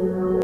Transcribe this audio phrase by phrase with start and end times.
[0.00, 0.39] Thank you.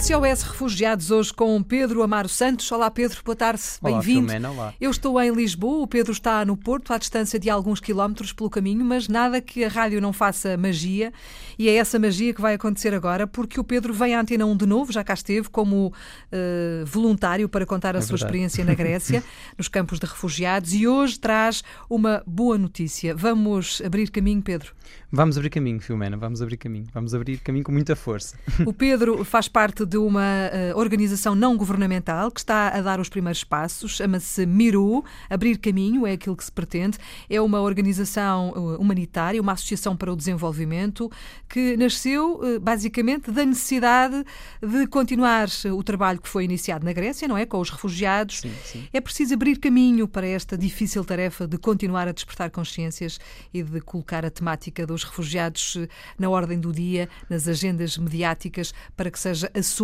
[0.00, 2.72] SOS Refugiados hoje com Pedro Amaro Santos.
[2.72, 4.32] Olá Pedro, boa tarde, bem-vindo.
[4.80, 8.48] Eu estou em Lisboa, o Pedro está no Porto, à distância de alguns quilómetros pelo
[8.48, 11.12] caminho, mas nada que a rádio não faça magia
[11.58, 14.56] e é essa magia que vai acontecer agora, porque o Pedro vem à Antena 1
[14.56, 18.24] de novo, já cá esteve, como uh, voluntário para contar a é sua verdade.
[18.24, 19.22] experiência na Grécia,
[19.58, 23.14] nos campos de refugiados e hoje traz uma boa notícia.
[23.14, 24.72] Vamos abrir caminho, Pedro?
[25.12, 26.86] Vamos abrir caminho, Filomena, vamos abrir caminho.
[26.94, 28.38] Vamos abrir caminho com muita força.
[28.64, 33.08] O Pedro faz parte de uma uh, organização não governamental que está a dar os
[33.08, 35.04] primeiros passos, chama-se Miru.
[35.28, 36.96] Abrir caminho é aquilo que se pretende.
[37.28, 41.10] É uma organização uh, humanitária, uma associação para o desenvolvimento
[41.48, 44.24] que nasceu uh, basicamente da necessidade
[44.62, 47.44] de continuar o trabalho que foi iniciado na Grécia, não é?
[47.44, 48.42] Com os refugiados.
[48.42, 48.88] Sim, sim.
[48.92, 53.18] É preciso abrir caminho para esta difícil tarefa de continuar a despertar consciências
[53.52, 58.72] e de colocar a temática dos refugiados eh, na ordem do dia, nas agendas mediáticas,
[58.96, 59.79] para que seja assunto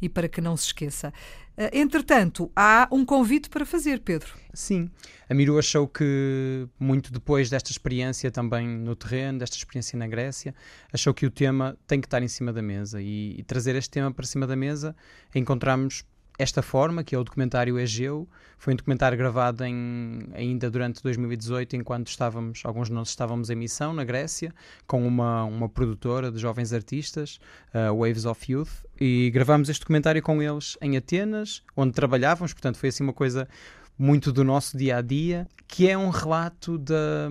[0.00, 1.12] e para que não se esqueça.
[1.56, 4.34] Eh, entretanto, há um convite para fazer, Pedro.
[4.54, 4.90] Sim.
[5.28, 10.54] A Miru achou que, muito depois desta experiência também no terreno, desta experiência na Grécia,
[10.92, 13.02] achou que o tema tem que estar em cima da mesa.
[13.02, 14.96] E, e trazer este tema para cima da mesa,
[15.34, 16.04] encontramos
[16.40, 18.26] esta forma, que é o documentário Egeu.
[18.58, 23.56] Foi um documentário gravado em, ainda durante 2018, enquanto estávamos, alguns de nós estávamos em
[23.56, 24.54] missão na Grécia,
[24.86, 27.38] com uma, uma produtora de jovens artistas,
[27.74, 32.76] uh, Waves of Youth, e gravamos este documentário com eles em Atenas, onde trabalhávamos, portanto
[32.76, 33.46] foi assim uma coisa
[33.98, 37.28] muito do nosso dia a dia, que é um relato da.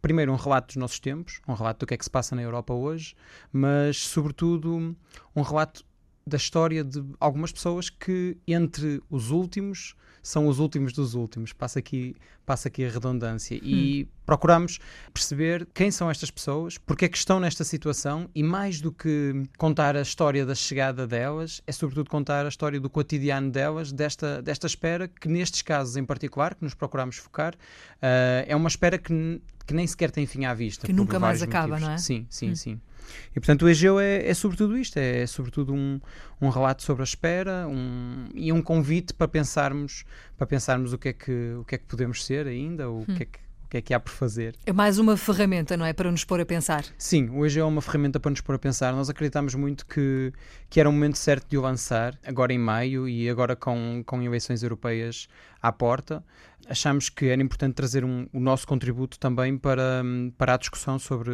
[0.00, 2.42] Primeiro, um relato dos nossos tempos, um relato do que é que se passa na
[2.42, 3.16] Europa hoje,
[3.52, 4.96] mas, sobretudo,
[5.34, 5.84] um relato
[6.26, 11.52] da história de algumas pessoas que, entre os últimos, são os últimos dos últimos.
[11.52, 12.14] Passa aqui,
[12.46, 13.56] passa aqui a redundância.
[13.56, 13.60] Hum.
[13.64, 14.78] E procuramos
[15.12, 19.42] perceber quem são estas pessoas, porque é que estão nesta situação e, mais do que
[19.58, 24.40] contar a história da chegada delas, é sobretudo contar a história do cotidiano delas, desta,
[24.40, 28.98] desta espera, que nestes casos em particular, que nos procuramos focar, uh, é uma espera
[28.98, 30.86] que, que nem sequer tem fim à vista.
[30.86, 31.88] Que nunca mais acaba, motivos.
[31.88, 31.98] não é?
[31.98, 32.56] Sim, sim, hum.
[32.56, 32.80] sim.
[33.30, 36.00] E portanto o Egeu é, é sobretudo isto, é, é sobretudo um,
[36.40, 40.04] um relato sobre a espera um, e um convite para pensarmos,
[40.36, 43.04] para pensarmos o que é que, o que, é que podemos ser ainda, o hum.
[43.06, 43.38] que é que
[43.72, 44.54] que é que há por fazer.
[44.66, 45.94] É mais uma ferramenta, não é?
[45.94, 46.84] Para nos pôr a pensar.
[46.98, 48.92] Sim, hoje é uma ferramenta para nos pôr a pensar.
[48.92, 50.30] Nós acreditamos muito que,
[50.68, 54.20] que era o momento certo de o lançar, agora em maio e agora com, com
[54.20, 55.26] eleições europeias
[55.62, 56.22] à porta.
[56.68, 60.02] Achamos que era importante trazer um, o nosso contributo também para,
[60.36, 61.32] para a discussão sobre,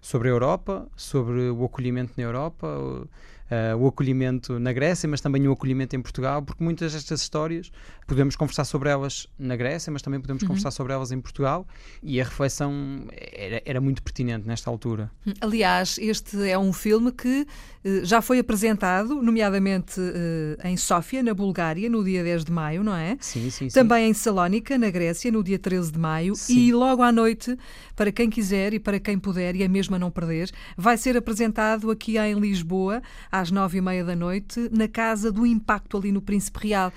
[0.00, 3.06] sobre a Europa, sobre o acolhimento na Europa
[3.54, 7.70] uh, o acolhimento na Grécia, mas também o acolhimento em Portugal, porque muitas destas histórias
[8.06, 10.48] podemos conversar sobre elas na Grécia, mas também podemos uhum.
[10.48, 11.66] conversar sobre elas em Portugal
[12.02, 15.10] e a reflexão era, era, muito pertinente nesta altura.
[15.40, 17.46] Aliás, este é um filme que
[17.84, 22.82] uh, já foi apresentado, nomeadamente uh, em Sófia, na Bulgária, no dia 10 de maio,
[22.82, 23.16] não é?
[23.20, 23.74] Sim, sim, sim.
[23.74, 26.58] Também em Salónica, na Grécia, no dia 13 de maio sim.
[26.58, 27.56] e logo à noite,
[27.96, 31.16] para quem quiser e para quem puder, e é mesmo a não perder, vai ser
[31.16, 36.12] apresentado aqui em Lisboa, às nove e meia da noite, na Casa do Impacto, ali
[36.12, 36.92] no Príncipe Real.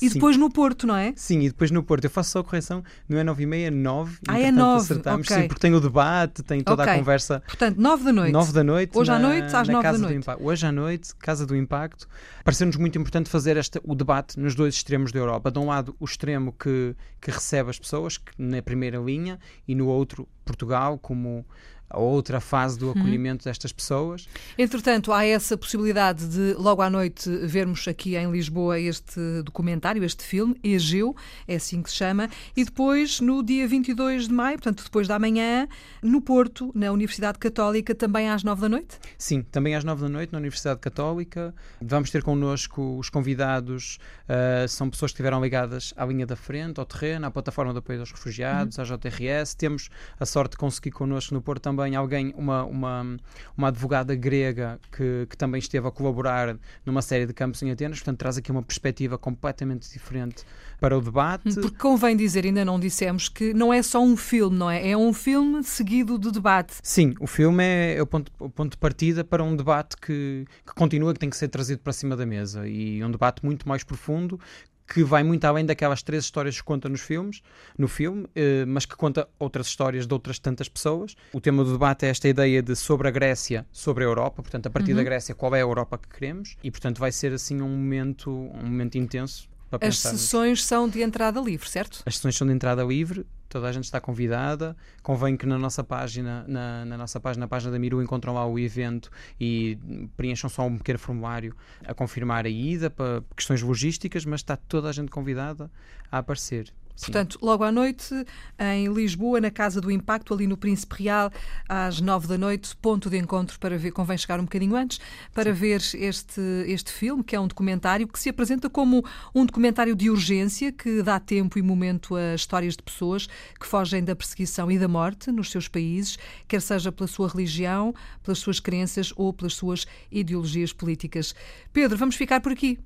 [0.00, 0.14] E Sim.
[0.14, 1.12] depois no Porto, não é?
[1.16, 2.04] Sim, e depois no Porto.
[2.04, 4.18] Eu faço só a correção, não é 9 e meia, é 9.
[4.28, 4.76] Ah, é 9.
[4.82, 5.42] Acertamos, okay.
[5.42, 6.94] sim, porque tem o debate, tem toda okay.
[6.94, 7.42] a conversa.
[7.46, 8.32] Portanto, 9 da noite.
[8.32, 8.96] 9 da noite.
[8.96, 10.26] Hoje na, à noite, às 9 da noite.
[10.40, 12.08] Hoje à noite, Casa do Impacto.
[12.44, 15.50] Pareceu-nos muito importante fazer esta, o debate nos dois extremos da Europa.
[15.50, 19.74] De um lado, o extremo que, que recebe as pessoas, que, na primeira linha, e
[19.74, 21.44] no outro, Portugal, como
[21.90, 22.92] a outra fase do uhum.
[22.92, 24.28] acolhimento destas pessoas.
[24.58, 30.24] Entretanto, há essa possibilidade de logo à noite vermos aqui em Lisboa este documentário, este
[30.24, 31.16] filme, Egeu,
[31.46, 35.18] é assim que se chama, e depois no dia 22 de maio, portanto depois da
[35.18, 35.66] manhã,
[36.02, 38.98] no Porto, na Universidade Católica, também às 9 da noite?
[39.16, 41.54] Sim, também às 9 da noite na Universidade Católica.
[41.80, 43.98] Vamos ter connosco os convidados,
[44.28, 47.78] uh, são pessoas que estiveram ligadas à linha da frente, ao terreno, à plataforma de
[47.78, 48.84] apoio aos refugiados, uhum.
[48.84, 49.54] à JRS.
[49.54, 49.88] Temos
[50.20, 53.16] a sorte de conseguir connosco no Porto também também alguém, uma, uma,
[53.56, 57.98] uma advogada grega que, que também esteve a colaborar numa série de campos em Atenas,
[57.98, 60.44] portanto traz aqui uma perspectiva completamente diferente
[60.80, 61.54] para o debate.
[61.54, 64.90] Porque convém dizer, ainda não dissemos, que não é só um filme, não é?
[64.90, 66.74] É um filme seguido de debate.
[66.82, 70.44] Sim, o filme é, é o, ponto, o ponto de partida para um debate que,
[70.66, 73.68] que continua, que tem que ser trazido para cima da mesa e um debate muito
[73.68, 74.40] mais profundo
[74.88, 77.42] que vai muito além daquelas três histórias que conta nos filmes,
[77.76, 81.14] no filme, eh, mas que conta outras histórias de outras tantas pessoas.
[81.32, 84.66] O tema do debate é esta ideia de sobre a Grécia, sobre a Europa, portanto,
[84.66, 84.96] a partir uhum.
[84.96, 86.56] da Grécia, qual é a Europa que queremos?
[86.64, 89.48] E, portanto, vai ser assim um momento, um momento intenso
[89.80, 92.02] As sessões são de entrada livre, certo?
[92.06, 94.76] As sessões são de entrada livre, toda a gente está convidada.
[95.02, 98.46] Convém que na nossa página, na, na, nossa página, na página da Miru, encontram lá
[98.46, 99.10] o evento
[99.40, 99.78] e
[100.16, 101.56] preencham só um pequeno formulário
[101.86, 105.70] a confirmar a ida para questões logísticas, mas está toda a gente convidada
[106.10, 106.72] a aparecer.
[107.00, 108.14] Portanto, logo à noite,
[108.58, 111.30] em Lisboa, na Casa do Impacto, ali no Príncipe Real,
[111.68, 115.00] às nove da noite, ponto de encontro para ver, convém chegar um bocadinho antes,
[115.32, 115.60] para Sim.
[115.60, 119.04] ver este, este filme, que é um documentário que se apresenta como
[119.34, 123.28] um documentário de urgência, que dá tempo e momento a histórias de pessoas
[123.58, 127.94] que fogem da perseguição e da morte nos seus países, quer seja pela sua religião,
[128.22, 131.34] pelas suas crenças ou pelas suas ideologias políticas.
[131.72, 132.78] Pedro, vamos ficar por aqui.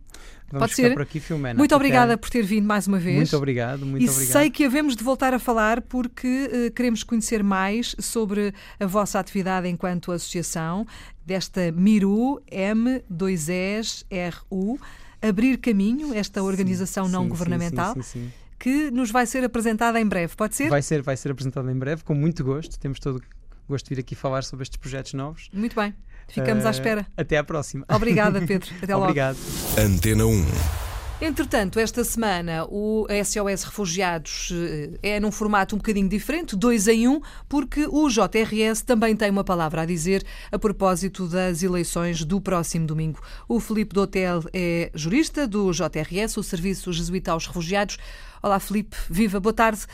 [0.51, 0.93] Vamos Pode ser?
[0.93, 1.57] por aqui, Filomena.
[1.57, 3.17] Muito obrigada por ter vindo mais uma vez.
[3.17, 4.33] Muito obrigado, muito e obrigado.
[4.33, 9.19] sei que havemos de voltar a falar porque uh, queremos conhecer mais sobre a vossa
[9.19, 10.87] atividade enquanto associação,
[11.25, 14.79] desta Miru, M2ES-RU,
[15.21, 17.95] Abrir Caminho, esta organização sim, não sim, governamental.
[18.03, 20.69] Sim, que nos vai ser apresentada em breve, pode ser?
[20.69, 22.79] Vai ser, vai ser apresentada em breve, com muito gosto.
[22.79, 23.21] Temos todo
[23.69, 25.49] gosto de vir aqui falar sobre estes projetos novos.
[25.53, 25.95] Muito bem.
[26.29, 27.07] Ficamos uh, à eh, espera.
[27.17, 27.85] Até à próxima.
[27.89, 28.71] Obrigada, Pedro.
[28.83, 29.07] Até logo.
[29.07, 29.37] Obrigado.
[29.79, 30.82] Antena 1.
[31.25, 37.07] Entretanto, esta semana o SOS Refugiados eh, é num formato um bocadinho diferente, dois em
[37.07, 42.41] um, porque o JRS também tem uma palavra a dizer a propósito das eleições do
[42.41, 43.21] próximo domingo.
[43.49, 47.99] O Felipe Dotel é jurista do JRS, o Serviço Jesuíta aos Refugiados.
[48.43, 49.87] Olá, Felipe, viva, boa tarde.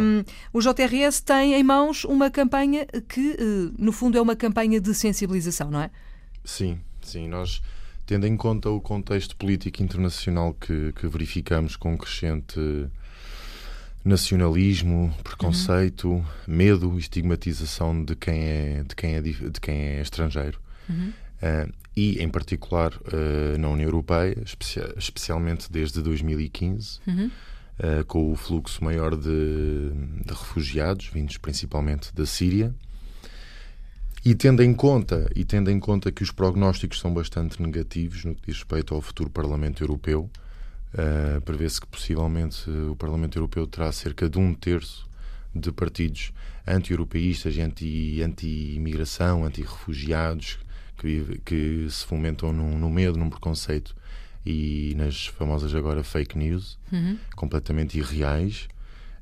[0.00, 0.24] Um,
[0.54, 4.94] o JRS tem em mãos uma campanha que, eh, no fundo, é uma campanha de
[4.94, 5.90] sensibilização, não é?
[6.42, 7.28] Sim, sim.
[7.28, 7.60] Nós,
[8.12, 12.60] tendo em conta o contexto político internacional que, que verificamos com crescente
[14.04, 16.24] nacionalismo, preconceito, uhum.
[16.46, 20.60] medo, estigmatização de quem é de quem é de quem é estrangeiro.
[20.90, 21.10] Uhum.
[21.38, 24.36] Uh, e, em particular, uh, na União Europeia,
[24.98, 27.30] especialmente desde 2015, uhum.
[27.78, 29.90] uh, com o fluxo maior de,
[30.22, 32.74] de, refugiados, vindos principalmente da Síria.
[34.24, 38.34] E tendo em conta e tendo em conta que os prognósticos são bastante negativos no
[38.34, 40.30] que diz respeito ao futuro Parlamento Europeu,
[40.94, 45.08] uh, prevê-se que possivelmente o Parlamento Europeu terá cerca de um terço
[45.52, 46.32] de partidos
[46.66, 50.58] anti-europeístas, anti-imigração, anti anti-refugiados,
[50.96, 53.94] que, que se fomentam no, no medo, num preconceito
[54.46, 57.18] e nas famosas agora fake news, uhum.
[57.34, 58.68] completamente irreais,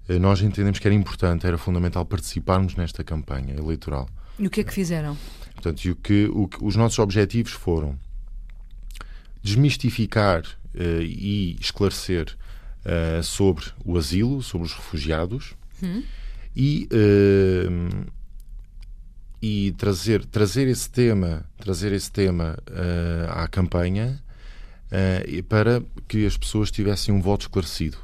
[0.08, 4.08] eh, nós entendemos que era importante, era fundamental participarmos nesta campanha eleitoral.
[4.38, 5.16] E o que é que fizeram?
[5.54, 7.98] Portanto, e o que, o que os nossos objetivos foram
[9.42, 10.42] desmistificar
[10.74, 12.36] uh, e esclarecer
[12.84, 16.02] uh, sobre o asilo, sobre os refugiados uhum.
[16.54, 18.06] e, uh,
[19.40, 22.58] e trazer, trazer esse tema, trazer esse tema
[23.28, 24.22] à campanha
[25.48, 27.96] para que as pessoas tivessem um voto esclarecido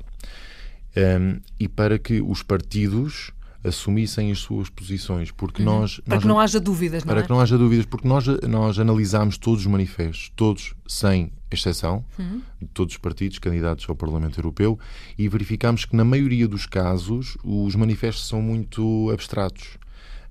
[0.97, 3.33] um, e para que os partidos
[3.67, 5.81] assumissem as suas posições, porque uhum.
[5.81, 7.23] nós, para nós, que não haja dúvidas, para é?
[7.23, 12.43] que não haja dúvidas, porque nós nós analisámos todos os manifestos, todos sem exceção, uhum.
[12.61, 14.79] de todos os partidos candidatos ao Parlamento Europeu
[15.17, 19.79] e verificámos que na maioria dos casos os manifestos são muito abstratos.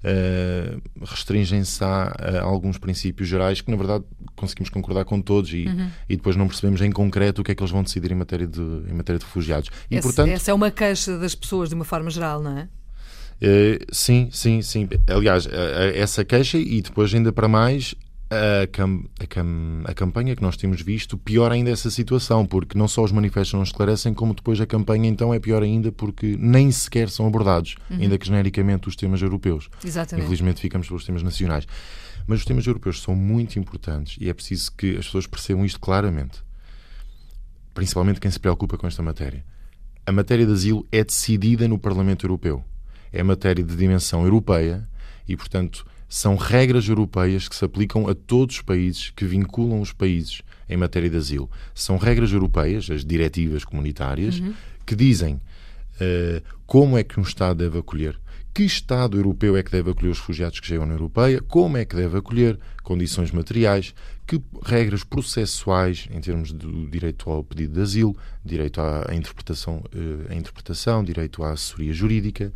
[0.03, 4.03] Uh, restringem-se a, a, alguns princípios gerais que, na verdade,
[4.35, 5.89] conseguimos concordar com todos e, uhum.
[6.07, 8.45] e, depois não percebemos em concreto o que é que eles vão decidir em matéria
[8.45, 9.71] de, em matéria de refugiados.
[9.89, 12.69] E, Esse, portanto, essa é uma queixa das pessoas, de uma forma geral, não é?
[13.41, 14.87] Uh, sim, sim, sim.
[15.07, 15.49] Aliás, uh,
[15.93, 17.95] essa queixa e depois, ainda para mais,
[18.29, 22.77] a, cam a, cam a, campanha que nós temos visto pior ainda essa situação, porque
[22.77, 26.35] não só os manifestos não esclarecem, como depois a campanha então é pior ainda porque
[26.39, 27.97] nem sequer são abordados, uhum.
[28.01, 29.69] ainda que genericamente os temas europeus.
[29.83, 30.25] Exatamente.
[30.25, 31.65] Infelizmente ficamos pelos temas nacionais.
[32.27, 35.79] Mas os temas europeus são muito importantes e é preciso que as pessoas percebam isto
[35.79, 36.43] claramente.
[37.73, 39.45] Principalmente quem se preocupa com esta matéria.
[40.05, 42.63] A matéria de asilo é decidida no Parlamento Europeu.
[43.15, 44.87] É matéria de dimensão europeia
[45.27, 49.91] e, portanto, são regras europeias que se aplicam a todos os países que vinculam os
[49.91, 51.49] países em matéria de asilo.
[51.73, 54.53] São regras europeias, as diretivas comunitárias, uhum.
[54.85, 58.19] que dizem uh, como é que um Estado deve acolher,
[58.55, 61.75] que Estado europeu é que deve acolher os refugiados que chegam na União Europeia, como
[61.75, 63.93] é que deve acolher, condições materiais,
[64.25, 70.31] que regras processuais em termos do direito ao pedido de asilo, direito à interpretação, uh,
[70.31, 72.53] à interpretação direito à assessoria jurídica.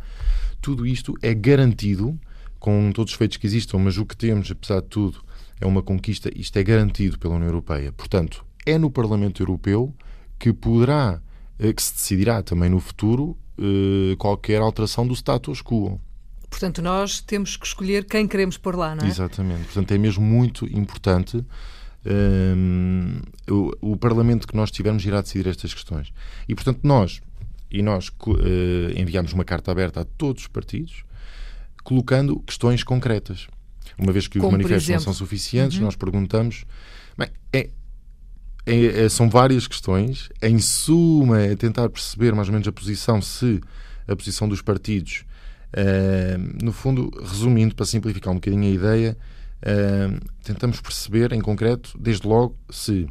[0.62, 2.18] Tudo isto é garantido
[2.58, 5.22] com todos os feitos que existam, mas o que temos, apesar de tudo,
[5.60, 6.30] é uma conquista.
[6.34, 7.92] Isto é garantido pela União Europeia.
[7.92, 9.94] Portanto, é no Parlamento Europeu
[10.38, 11.20] que poderá,
[11.58, 16.00] eh, que se decidirá também no futuro, eh, qualquer alteração do status quo.
[16.48, 19.08] Portanto, nós temos que escolher quem queremos pôr lá, não é?
[19.08, 19.64] Exatamente.
[19.64, 21.44] Portanto, é mesmo muito importante
[22.06, 26.12] um, o, o, Parlamento que nós tivermos irá decidir estas questões.
[26.48, 27.20] E, portanto, nós,
[27.70, 31.04] e nós uh, enviamos uma carta aberta a todos os partidos,
[31.84, 33.46] colocando questões concretas.
[33.98, 35.84] Uma vez que os Como, manifestos não são suficientes, uhum.
[35.84, 36.64] nós perguntamos.
[37.16, 37.68] Bem, é,
[38.66, 40.28] é, é, são várias questões.
[40.42, 43.60] Em suma, é tentar perceber mais ou menos a posição, se
[44.06, 45.24] a posição dos partidos.
[45.72, 49.16] Uh, no fundo, resumindo, para simplificar um bocadinho a ideia,
[49.62, 53.08] uh, tentamos perceber em concreto, desde logo, se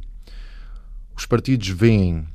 [1.16, 2.28] os partidos veem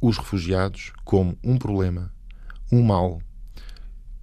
[0.00, 2.12] os refugiados como um problema,
[2.70, 3.22] um mal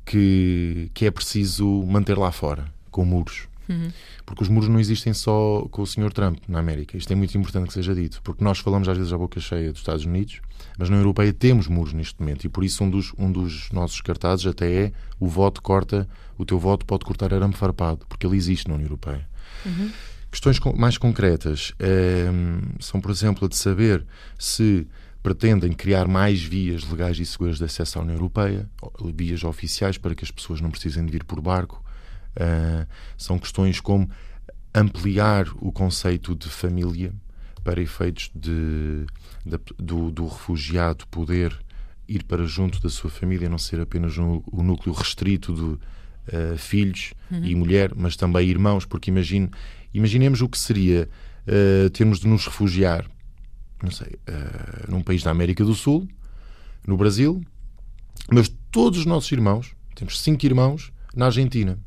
[0.05, 3.50] que, que é preciso manter lá fora, com muros.
[3.69, 3.91] Uhum.
[4.25, 6.11] Porque os muros não existem só com o Sr.
[6.11, 6.97] Trump na América.
[6.97, 9.71] Isto é muito importante que seja dito, porque nós falamos às vezes à boca cheia
[9.71, 10.41] dos Estados Unidos,
[10.77, 14.01] mas na Europeia temos muros neste momento e por isso um dos, um dos nossos
[14.01, 18.35] cartazes até é o voto corta, o teu voto pode cortar arame farpado, porque ele
[18.35, 19.27] existe na União Europeia.
[19.65, 19.91] Uhum.
[20.31, 22.27] Questões mais concretas é,
[22.79, 24.05] são, por exemplo, a de saber
[24.39, 24.87] se
[25.21, 28.67] pretendem criar mais vias legais e seguras de acesso à União Europeia,
[29.13, 31.83] vias oficiais para que as pessoas não precisem de vir por barco.
[32.35, 34.09] Uh, são questões como
[34.73, 37.13] ampliar o conceito de família
[37.63, 39.05] para efeitos de,
[39.45, 41.57] de do, do, refugiado poder
[42.07, 46.57] ir para junto da sua família, não ser apenas um, o núcleo restrito de uh,
[46.57, 47.43] filhos uhum.
[47.43, 49.49] e mulher, mas também irmãos, porque imagine,
[49.93, 51.07] imaginemos o que seria
[51.47, 53.05] uh, termos de nos refugiar,
[53.83, 56.07] não sei, uh, num país da América do Sul,
[56.87, 57.41] no Brasil,
[58.31, 61.77] mas todos os nossos irmãos, temos cinco irmãos na Argentina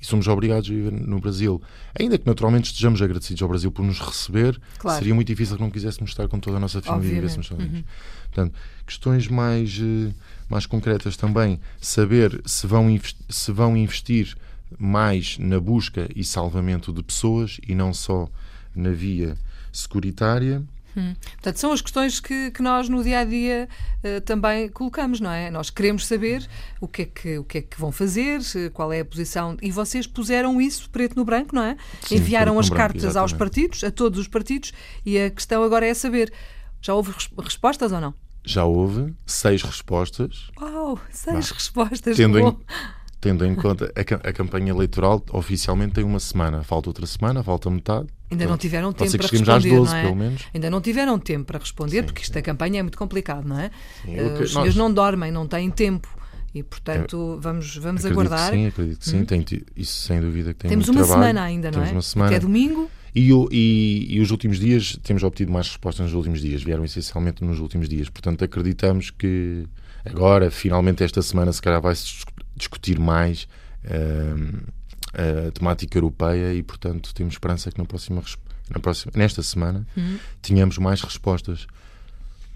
[0.00, 1.60] e somos obrigados a viver no Brasil.
[1.98, 4.98] Ainda que naturalmente estejamos agradecidos ao Brasil por nos receber, claro.
[4.98, 7.82] seria muito difícil que não quiséssemos estar com toda a nossa família e vivêssemos Uhum.
[8.24, 8.54] Portanto,
[8.86, 10.12] questões mais, eh,
[10.48, 12.86] mais concretas também, saber se vão,
[13.28, 14.36] se vão investir
[14.78, 18.28] mais na busca e salvamento de pessoas e não só
[18.74, 19.36] na via
[19.72, 20.62] securitária.
[20.98, 21.14] Hum.
[21.34, 23.68] Portanto, são as questões que, que nós no dia a dia
[24.02, 25.48] uh, também colocamos, não é?
[25.48, 26.44] Nós queremos saber
[26.80, 28.40] o que, é que, o que é que vão fazer,
[28.72, 29.56] qual é a posição.
[29.62, 31.76] E vocês puseram isso preto no branco, não é?
[32.02, 34.72] Sim, Enviaram as cartas branco, aos partidos, a todos os partidos,
[35.06, 36.32] e a questão agora é saber:
[36.82, 38.12] já houve respostas ou não?
[38.44, 40.50] Já houve seis respostas.
[40.60, 42.16] Uau, seis respostas.
[42.16, 42.56] Tendo em,
[43.20, 46.64] tendo em conta a, a campanha eleitoral, oficialmente tem uma semana.
[46.64, 48.08] Falta outra semana, falta metade.
[48.30, 50.36] Ainda não tiveram tempo para responder, às 12, não é?
[50.52, 53.58] Ainda não tiveram tempo para responder, sim, porque isto da campanha é muito complicado, não
[53.58, 53.70] é?
[54.04, 56.08] Sim, uh, os senhores não dormem, não têm tempo.
[56.54, 58.52] E, portanto, é, vamos, vamos aguardar.
[58.52, 59.20] sim, acredito que sim.
[59.20, 59.24] Hum?
[59.24, 59.44] Tem,
[59.76, 61.20] isso sem dúvida que tem Temos uma trabalho.
[61.20, 61.92] semana ainda, não temos é?
[61.92, 62.30] Uma semana.
[62.30, 62.90] Até domingo.
[63.14, 67.44] E, e, e, os últimos dias, temos obtido mais respostas nos últimos dias, vieram essencialmente
[67.44, 68.08] nos últimos dias.
[68.08, 69.66] Portanto, acreditamos que
[70.04, 72.24] agora, finalmente, esta semana, se calhar vai-se
[72.56, 73.48] discutir mais
[73.84, 74.58] uh,
[75.14, 78.22] a temática europeia e, portanto, temos esperança que na próxima,
[78.70, 80.18] na próxima nesta semana uhum.
[80.42, 81.66] tenhamos mais respostas.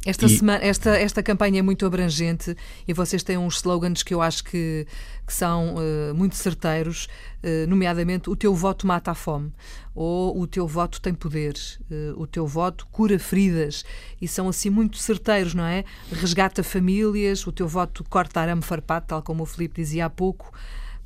[0.05, 0.29] Esta, e...
[0.31, 2.57] semana, esta, esta campanha é muito abrangente
[2.89, 4.87] e vocês têm uns slogans que eu acho que,
[5.25, 7.07] que são uh, muito certeiros,
[7.43, 9.53] uh, nomeadamente o teu voto mata a fome
[9.95, 11.55] ou o teu voto tem poder,
[11.89, 13.85] uh, o teu voto cura feridas
[14.21, 15.85] e são assim muito certeiros, não é?
[16.11, 20.53] Resgata famílias, o teu voto corta arame farpado, tal como o Filipe dizia há pouco.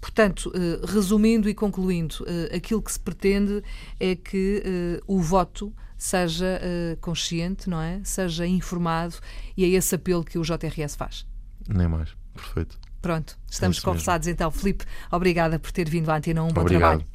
[0.00, 3.62] Portanto, eh, resumindo e concluindo, eh, aquilo que se pretende
[3.98, 6.60] é que eh, o voto seja
[7.00, 8.02] consciente, não é?
[8.04, 9.16] Seja informado
[9.56, 11.26] e é esse apelo que o JRS faz.
[11.66, 12.10] Nem mais.
[12.34, 12.78] Perfeito.
[13.00, 14.50] Pronto, estamos é conversados então.
[14.50, 16.48] Filipe, obrigada por ter vindo à Antena 1.
[16.48, 16.80] Bom Obrigado.
[16.80, 17.06] trabalho.